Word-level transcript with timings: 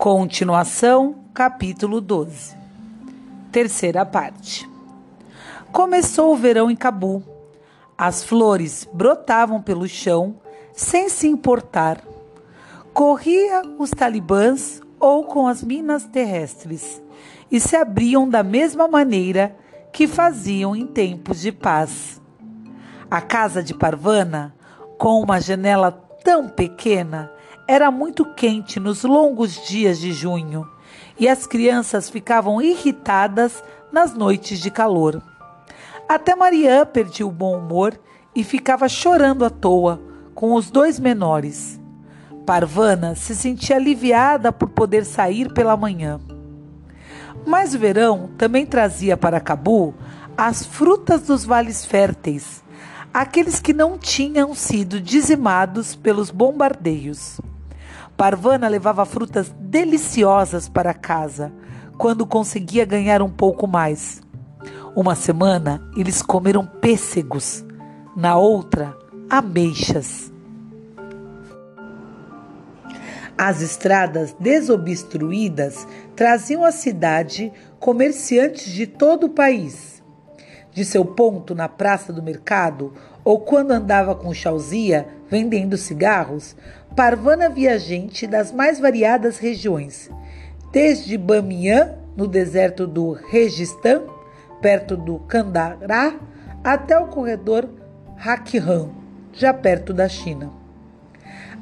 Continuação, 0.00 1.14
capítulo 1.34 2.00
12. 2.00 2.56
Terceira 3.52 4.02
parte. 4.06 4.66
Começou 5.70 6.32
o 6.32 6.36
verão 6.38 6.70
em 6.70 6.74
Cabu. 6.74 7.22
As 7.98 8.24
flores 8.24 8.88
brotavam 8.94 9.60
pelo 9.60 9.86
chão 9.86 10.36
sem 10.72 11.10
se 11.10 11.28
importar. 11.28 12.00
Corria 12.94 13.60
os 13.78 13.90
talibãs 13.90 14.80
ou 14.98 15.24
com 15.24 15.46
as 15.46 15.62
minas 15.62 16.06
terrestres 16.06 17.02
e 17.50 17.60
se 17.60 17.76
abriam 17.76 18.26
da 18.26 18.42
mesma 18.42 18.88
maneira 18.88 19.54
que 19.92 20.06
faziam 20.06 20.74
em 20.74 20.86
tempos 20.86 21.42
de 21.42 21.52
paz. 21.52 22.18
A 23.10 23.20
casa 23.20 23.62
de 23.62 23.74
Parvana, 23.74 24.56
com 24.96 25.20
uma 25.20 25.38
janela 25.38 25.92
tão 26.24 26.48
pequena, 26.48 27.30
era 27.70 27.88
muito 27.88 28.24
quente 28.24 28.80
nos 28.80 29.04
longos 29.04 29.64
dias 29.68 30.00
de 30.00 30.12
junho 30.12 30.68
e 31.16 31.28
as 31.28 31.46
crianças 31.46 32.10
ficavam 32.10 32.60
irritadas 32.60 33.62
nas 33.92 34.12
noites 34.12 34.58
de 34.58 34.72
calor. 34.72 35.22
Até 36.08 36.34
Mariã 36.34 36.84
perdia 36.84 37.24
o 37.24 37.30
bom 37.30 37.56
humor 37.56 37.96
e 38.34 38.42
ficava 38.42 38.88
chorando 38.88 39.44
à 39.44 39.50
toa 39.50 40.02
com 40.34 40.54
os 40.54 40.68
dois 40.68 40.98
menores. 40.98 41.80
Parvana 42.44 43.14
se 43.14 43.36
sentia 43.36 43.76
aliviada 43.76 44.50
por 44.50 44.70
poder 44.70 45.04
sair 45.04 45.54
pela 45.54 45.76
manhã. 45.76 46.18
Mas 47.46 47.72
o 47.72 47.78
verão 47.78 48.30
também 48.36 48.66
trazia 48.66 49.16
para 49.16 49.38
Cabu 49.38 49.94
as 50.36 50.66
frutas 50.66 51.22
dos 51.22 51.44
vales 51.44 51.84
férteis, 51.84 52.64
aqueles 53.14 53.60
que 53.60 53.72
não 53.72 53.96
tinham 53.96 54.56
sido 54.56 55.00
dizimados 55.00 55.94
pelos 55.94 56.32
bombardeios. 56.32 57.40
Parvana 58.20 58.68
levava 58.68 59.06
frutas 59.06 59.50
deliciosas 59.58 60.68
para 60.68 60.92
casa 60.92 61.50
quando 61.96 62.26
conseguia 62.26 62.84
ganhar 62.84 63.22
um 63.22 63.30
pouco 63.30 63.66
mais. 63.66 64.20
Uma 64.94 65.14
semana 65.14 65.82
eles 65.96 66.20
comeram 66.20 66.66
pêssegos, 66.66 67.64
na 68.14 68.36
outra, 68.36 68.94
ameixas. 69.30 70.30
As 73.38 73.62
estradas 73.62 74.36
desobstruídas 74.38 75.88
traziam 76.14 76.62
à 76.62 76.72
cidade 76.72 77.50
comerciantes 77.78 78.70
de 78.70 78.86
todo 78.86 79.28
o 79.28 79.30
país. 79.30 80.02
De 80.72 80.84
seu 80.84 81.06
ponto 81.06 81.54
na 81.54 81.70
praça 81.70 82.12
do 82.12 82.22
mercado, 82.22 82.92
ou 83.24 83.40
quando 83.40 83.70
andava 83.72 84.14
com 84.14 84.32
Chauzia 84.32 85.06
vendendo 85.28 85.76
cigarros, 85.76 86.56
Parvana 86.96 87.48
via 87.48 87.78
gente 87.78 88.26
das 88.26 88.50
mais 88.52 88.80
variadas 88.80 89.38
regiões, 89.38 90.10
desde 90.72 91.16
Bamiyan, 91.16 91.94
no 92.16 92.26
deserto 92.26 92.86
do 92.86 93.12
Registã, 93.12 94.02
perto 94.60 94.96
do 94.96 95.20
Candará, 95.20 96.14
até 96.64 96.98
o 96.98 97.06
corredor 97.06 97.68
Hakhan, 98.16 98.90
já 99.32 99.54
perto 99.54 99.94
da 99.94 100.08
China. 100.08 100.50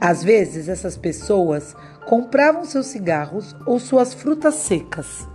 Às 0.00 0.24
vezes, 0.24 0.68
essas 0.68 0.96
pessoas 0.96 1.76
compravam 2.06 2.64
seus 2.64 2.86
cigarros 2.86 3.54
ou 3.66 3.78
suas 3.78 4.14
frutas 4.14 4.54
secas. 4.54 5.28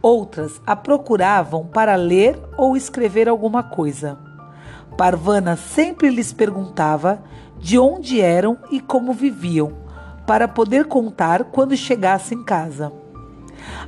Outras 0.00 0.60
a 0.66 0.76
procuravam 0.76 1.66
para 1.66 1.96
ler 1.96 2.38
ou 2.56 2.76
escrever 2.76 3.28
alguma 3.28 3.62
coisa. 3.62 4.31
Parvana 4.96 5.56
sempre 5.56 6.10
lhes 6.10 6.32
perguntava 6.32 7.22
de 7.58 7.78
onde 7.78 8.20
eram 8.20 8.58
e 8.70 8.80
como 8.80 9.12
viviam, 9.12 9.72
para 10.26 10.46
poder 10.46 10.86
contar 10.86 11.44
quando 11.44 11.76
chegasse 11.76 12.34
em 12.34 12.44
casa. 12.44 12.92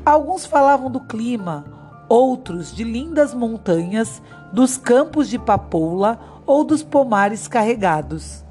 Alguns 0.04 0.46
falavam 0.46 0.90
do 0.90 1.00
clima, 1.00 1.64
outros 2.08 2.74
de 2.74 2.84
lindas 2.84 3.34
montanhas, 3.34 4.22
dos 4.52 4.76
campos 4.76 5.28
de 5.28 5.38
papoula 5.38 6.18
ou 6.46 6.64
dos 6.64 6.82
pomares 6.82 7.48
carregados. 7.48 8.44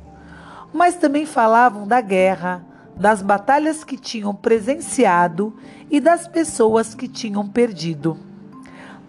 Mas 0.73 0.95
também 0.95 1.25
falavam 1.25 1.87
da 1.87 2.01
guerra, 2.01 2.65
das 2.95 3.21
batalhas 3.21 3.83
que 3.83 3.97
tinham 3.97 4.33
presenciado 4.35 5.55
e 5.89 5.99
das 5.99 6.27
pessoas 6.27 6.93
que 6.93 7.07
tinham 7.07 7.47
perdido. 7.47 8.17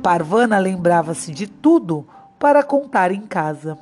Parvana 0.03 0.59
lembrava-se 0.59 1.33
de 1.33 1.47
tudo 1.47 2.07
para 2.39 2.63
contar 2.63 3.11
em 3.13 3.23
casa. 3.23 3.79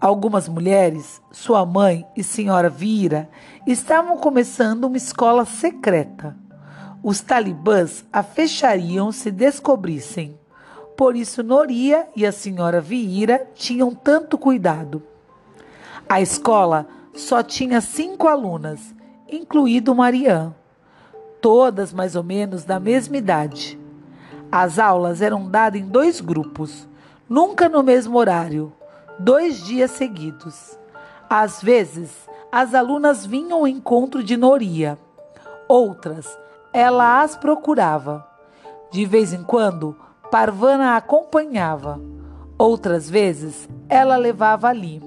Algumas 0.00 0.48
mulheres, 0.48 1.22
sua 1.32 1.64
mãe 1.64 2.06
e 2.16 2.22
senhora 2.22 2.68
Vira, 2.68 3.28
estavam 3.66 4.18
começando 4.18 4.84
uma 4.84 4.96
escola 4.96 5.44
secreta. 5.44 6.36
Os 7.02 7.20
talibãs 7.20 8.04
a 8.12 8.22
fechariam 8.22 9.10
se 9.10 9.30
descobrissem. 9.30 10.38
Por 10.96 11.16
isso, 11.16 11.42
Noria 11.42 12.06
e 12.14 12.26
a 12.26 12.32
senhora 12.32 12.80
Vira 12.80 13.48
tinham 13.54 13.94
tanto 13.94 14.36
cuidado. 14.36 15.02
A 16.08 16.20
escola 16.20 16.86
só 17.14 17.42
tinha 17.42 17.80
cinco 17.80 18.28
alunas, 18.28 18.94
incluído 19.28 19.94
Marianne, 19.94 20.54
todas 21.40 21.92
mais 21.92 22.14
ou 22.14 22.22
menos 22.22 22.64
da 22.64 22.78
mesma 22.78 23.16
idade. 23.16 23.78
As 24.52 24.78
aulas 24.78 25.22
eram 25.22 25.48
dadas 25.48 25.80
em 25.80 25.86
dois 25.86 26.20
grupos 26.20 26.86
nunca 27.28 27.68
no 27.68 27.82
mesmo 27.82 28.18
horário, 28.18 28.72
dois 29.18 29.64
dias 29.64 29.90
seguidos. 29.92 30.78
Às 31.28 31.62
vezes, 31.62 32.10
as 32.50 32.74
alunas 32.74 33.26
vinham 33.26 33.58
ao 33.58 33.68
encontro 33.68 34.22
de 34.22 34.36
Noria, 34.36 34.98
outras, 35.68 36.26
ela 36.72 37.22
as 37.22 37.36
procurava. 37.36 38.26
De 38.90 39.04
vez 39.04 39.32
em 39.32 39.42
quando, 39.42 39.96
Parvana 40.30 40.92
a 40.92 40.96
acompanhava, 40.96 42.00
outras 42.58 43.08
vezes, 43.08 43.68
ela 43.88 44.16
levava 44.16 44.68
ali. 44.68 45.02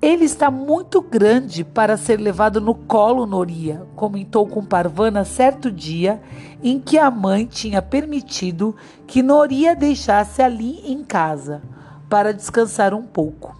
Ele 0.00 0.26
está 0.26 0.50
muito 0.50 1.00
grande 1.00 1.64
para 1.64 1.96
ser 1.96 2.20
levado 2.20 2.60
no 2.60 2.74
colo, 2.74 3.24
Noria, 3.24 3.86
comentou 3.96 4.46
com 4.46 4.62
Parvana 4.62 5.24
certo 5.24 5.70
dia 5.70 6.20
em 6.62 6.78
que 6.78 6.98
a 6.98 7.10
mãe 7.10 7.46
tinha 7.46 7.80
permitido 7.80 8.76
que 9.06 9.22
Noria 9.22 9.74
deixasse 9.74 10.42
ali 10.42 10.80
em 10.84 11.02
casa 11.02 11.62
para 12.10 12.32
descansar 12.32 12.92
um 12.92 13.02
pouco. 13.02 13.56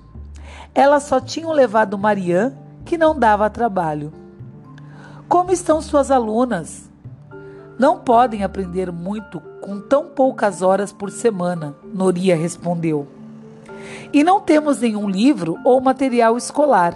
Elas 0.74 1.04
só 1.04 1.18
tinham 1.20 1.52
levado 1.52 1.96
Marian, 1.96 2.52
que 2.84 2.98
não 2.98 3.18
dava 3.18 3.48
trabalho. 3.48 4.12
Como 5.26 5.50
estão 5.50 5.80
suas 5.80 6.10
alunas? 6.10 6.90
Não 7.78 7.98
podem 7.98 8.44
aprender 8.44 8.92
muito 8.92 9.40
com 9.62 9.80
tão 9.80 10.10
poucas 10.10 10.60
horas 10.60 10.92
por 10.92 11.10
semana, 11.10 11.74
Noria 11.82 12.36
respondeu. 12.36 13.08
E 14.12 14.22
não 14.22 14.40
temos 14.40 14.80
nenhum 14.80 15.08
livro 15.08 15.58
ou 15.64 15.80
material 15.80 16.36
escolar. 16.36 16.94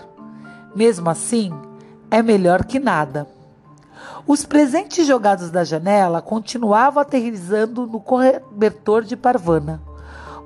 Mesmo 0.75 1.11
assim, 1.11 1.53
é 2.11 2.23
melhor 2.23 2.65
que 2.65 2.79
nada. 2.79 3.27
Os 4.27 4.45
presentes 4.45 5.07
jogados 5.07 5.51
da 5.51 5.65
janela 5.65 6.23
continuavam 6.23 7.03
aterrizando 7.03 7.87
no 7.87 8.01
cobertor 8.01 9.03
de 9.03 9.17
Parvana. 9.17 9.83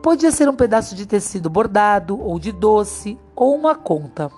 Podia 0.03 0.31
ser 0.31 0.49
um 0.49 0.55
pedaço 0.55 0.95
de 0.95 1.07
tecido 1.07 1.49
bordado, 1.49 2.21
ou 2.21 2.39
de 2.39 2.53
doce, 2.53 3.19
ou 3.35 3.55
uma 3.55 3.75
conta. 3.75 4.31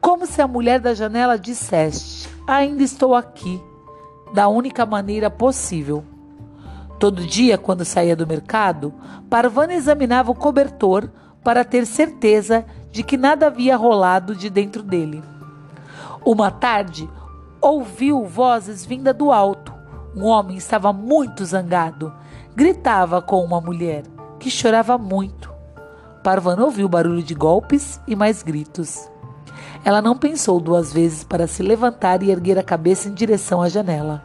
Como 0.00 0.26
se 0.26 0.40
a 0.40 0.46
mulher 0.46 0.80
da 0.80 0.94
janela 0.94 1.38
dissesse: 1.38 2.28
Ainda 2.46 2.82
estou 2.82 3.14
aqui, 3.14 3.60
da 4.32 4.48
única 4.48 4.86
maneira 4.86 5.30
possível. 5.30 6.04
Todo 6.98 7.26
dia, 7.26 7.58
quando 7.58 7.84
saía 7.84 8.14
do 8.14 8.26
mercado, 8.26 8.94
Parvana 9.28 9.74
examinava 9.74 10.30
o 10.30 10.34
cobertor 10.34 11.10
para 11.44 11.64
ter 11.64 11.86
certeza 11.86 12.64
de 12.90 13.02
que 13.02 13.16
nada 13.16 13.46
havia 13.46 13.76
rolado 13.76 14.34
de 14.34 14.48
dentro 14.48 14.82
dele. 14.82 15.22
Uma 16.24 16.50
tarde, 16.50 17.08
ouviu 17.60 18.24
vozes 18.24 18.86
vinda 18.86 19.12
do 19.12 19.30
alto. 19.30 19.74
Um 20.16 20.24
homem 20.24 20.56
estava 20.56 20.92
muito 20.92 21.44
zangado. 21.44 22.12
Gritava 22.56 23.20
com 23.20 23.44
uma 23.44 23.60
mulher 23.60 24.04
que 24.38 24.50
chorava 24.50 24.96
muito. 24.96 25.52
Parvana 26.22 26.64
ouviu 26.64 26.88
barulho 26.88 27.22
de 27.22 27.34
golpes 27.34 28.00
e 28.06 28.16
mais 28.16 28.42
gritos. 28.42 29.10
Ela 29.84 30.00
não 30.00 30.16
pensou 30.16 30.58
duas 30.58 30.92
vezes 30.92 31.24
para 31.24 31.46
se 31.46 31.62
levantar 31.62 32.22
e 32.22 32.30
erguer 32.30 32.58
a 32.58 32.62
cabeça 32.62 33.08
em 33.08 33.12
direção 33.12 33.60
à 33.60 33.68
janela. 33.68 34.22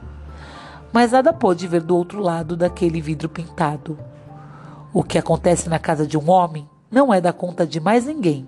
Mas 0.94 1.12
nada 1.12 1.34
pôde 1.34 1.68
ver 1.68 1.82
do 1.82 1.98
outro 1.98 2.22
lado 2.22 2.56
daquele 2.56 3.02
vidro 3.02 3.28
pintado. 3.28 4.00
O 4.94 5.04
que 5.04 5.18
acontece 5.18 5.68
na 5.68 5.78
casa 5.78 6.08
de 6.08 6.18
um 6.18 6.30
homem 6.30 6.70
não 6.92 7.14
é 7.14 7.22
da 7.22 7.32
conta 7.32 7.66
de 7.66 7.80
mais 7.80 8.06
ninguém. 8.06 8.48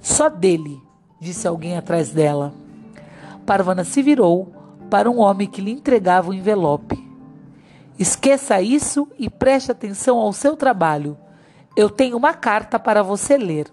Só 0.00 0.28
dele, 0.28 0.80
disse 1.20 1.48
alguém 1.48 1.76
atrás 1.76 2.10
dela. 2.10 2.52
Parvana 3.46 3.84
se 3.84 4.02
virou 4.02 4.52
para 4.90 5.10
um 5.10 5.18
homem 5.18 5.48
que 5.48 5.60
lhe 5.60 5.70
entregava 5.70 6.30
o 6.30 6.34
envelope. 6.34 7.06
Esqueça 7.98 8.60
isso 8.60 9.08
e 9.18 9.28
preste 9.28 9.72
atenção 9.72 10.18
ao 10.18 10.32
seu 10.32 10.56
trabalho. 10.56 11.16
Eu 11.76 11.90
tenho 11.90 12.16
uma 12.16 12.34
carta 12.34 12.78
para 12.78 13.02
você 13.02 13.36
ler. 13.36 13.68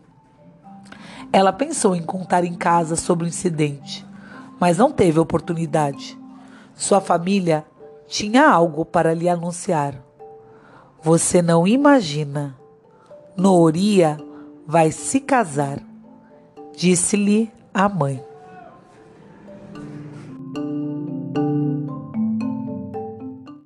Ela 1.31 1.53
pensou 1.53 1.95
em 1.95 2.03
contar 2.03 2.43
em 2.43 2.53
casa 2.53 2.95
sobre 2.95 3.25
o 3.25 3.27
incidente, 3.27 4.05
mas 4.59 4.77
não 4.77 4.91
teve 4.91 5.19
oportunidade. 5.19 6.17
Sua 6.73 7.01
família 7.01 7.65
tinha 8.07 8.49
algo 8.49 8.85
para 8.85 9.13
lhe 9.13 9.27
anunciar. 9.27 9.95
Você 11.01 11.41
não 11.41 11.67
imagina. 11.67 12.55
Nooria 13.37 14.17
vai 14.65 14.91
se 14.91 15.19
casar, 15.19 15.79
disse-lhe 16.75 17.51
a 17.73 17.89
mãe. 17.89 18.34